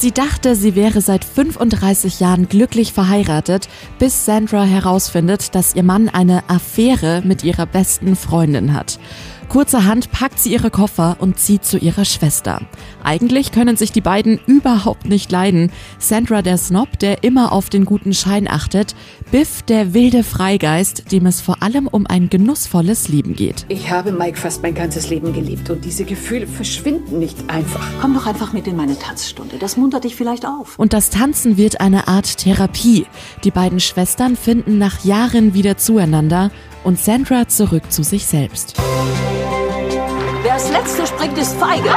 Sie 0.00 0.12
dachte, 0.12 0.54
sie 0.54 0.76
wäre 0.76 1.00
seit 1.00 1.24
35 1.24 2.20
Jahren 2.20 2.48
glücklich 2.48 2.92
verheiratet, 2.92 3.68
bis 3.98 4.24
Sandra 4.24 4.62
herausfindet, 4.62 5.56
dass 5.56 5.74
ihr 5.74 5.82
Mann 5.82 6.08
eine 6.08 6.48
Affäre 6.48 7.20
mit 7.24 7.42
ihrer 7.42 7.66
besten 7.66 8.14
Freundin 8.14 8.74
hat. 8.74 9.00
Kurzerhand 9.48 10.12
packt 10.12 10.38
sie 10.38 10.52
ihre 10.52 10.70
Koffer 10.70 11.16
und 11.20 11.38
zieht 11.38 11.64
zu 11.64 11.78
ihrer 11.78 12.04
Schwester. 12.04 12.60
Eigentlich 13.02 13.50
können 13.50 13.78
sich 13.78 13.92
die 13.92 14.02
beiden 14.02 14.38
überhaupt 14.46 15.06
nicht 15.06 15.32
leiden. 15.32 15.72
Sandra 15.98 16.42
der 16.42 16.58
Snob, 16.58 16.98
der 16.98 17.24
immer 17.24 17.52
auf 17.52 17.70
den 17.70 17.86
guten 17.86 18.12
Schein 18.12 18.46
achtet, 18.46 18.94
Biff 19.30 19.62
der 19.62 19.94
wilde 19.94 20.22
Freigeist, 20.22 21.10
dem 21.12 21.24
es 21.24 21.40
vor 21.40 21.62
allem 21.62 21.86
um 21.86 22.06
ein 22.06 22.28
genussvolles 22.28 23.08
Leben 23.08 23.34
geht. 23.36 23.64
Ich 23.68 23.90
habe 23.90 24.12
Mike 24.12 24.36
fast 24.36 24.62
mein 24.62 24.74
ganzes 24.74 25.08
Leben 25.08 25.32
geliebt 25.32 25.70
und 25.70 25.82
diese 25.82 26.04
Gefühle 26.04 26.46
verschwinden 26.46 27.18
nicht 27.18 27.48
einfach. 27.48 27.88
Komm 28.02 28.12
doch 28.12 28.26
einfach 28.26 28.52
mit 28.52 28.66
in 28.66 28.76
meine 28.76 28.98
Tanzstunde. 28.98 29.56
Das 29.58 29.78
muntert 29.88 30.04
dich 30.04 30.16
vielleicht 30.16 30.44
auf. 30.44 30.78
Und 30.78 30.92
das 30.92 31.08
Tanzen 31.08 31.56
wird 31.56 31.80
eine 31.80 32.08
Art 32.08 32.36
Therapie. 32.36 33.06
Die 33.42 33.50
beiden 33.50 33.80
Schwestern 33.80 34.36
finden 34.36 34.76
nach 34.76 35.02
Jahren 35.02 35.54
wieder 35.54 35.78
zueinander 35.78 36.50
und 36.84 36.98
Sandra 36.98 37.48
zurück 37.48 37.84
zu 37.90 38.02
sich 38.02 38.26
selbst. 38.26 38.74
Wer 40.42 40.52
als 40.52 40.70
Letzter 40.70 41.06
springt, 41.06 41.38
ist 41.38 41.54
feige. 41.54 41.88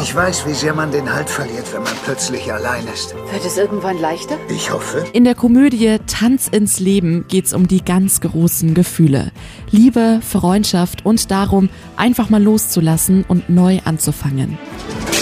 Ich 0.00 0.14
weiß, 0.14 0.46
wie 0.46 0.54
sehr 0.54 0.72
man 0.72 0.90
den 0.90 1.12
Halt 1.12 1.28
verliert, 1.28 1.74
wenn 1.74 1.82
man 1.82 1.92
plötzlich 2.04 2.50
allein 2.50 2.86
ist. 2.86 3.14
Wird 3.30 3.44
es 3.44 3.58
irgendwann 3.58 4.00
leichter? 4.00 4.38
Ich 4.48 4.72
hoffe. 4.72 5.04
In 5.12 5.24
der 5.24 5.34
Komödie 5.34 5.98
Tanz 6.06 6.48
ins 6.48 6.80
Leben 6.80 7.26
geht's 7.28 7.52
um 7.52 7.68
die 7.68 7.84
ganz 7.84 8.22
großen 8.22 8.72
Gefühle. 8.72 9.30
Liebe, 9.70 10.20
Freundschaft 10.26 11.04
und 11.04 11.30
darum, 11.30 11.68
einfach 11.96 12.30
mal 12.30 12.42
loszulassen 12.42 13.26
und 13.28 13.50
neu 13.50 13.80
anzufangen. 13.84 14.56